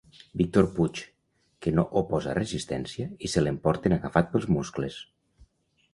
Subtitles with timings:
[0.39, 1.01] Víctor Puig,
[1.65, 4.99] que no oposa resistència, i se l'emporten agafat pels muscles.